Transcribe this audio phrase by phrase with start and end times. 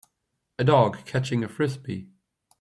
[0.57, 2.09] A dog catching a Frisbee.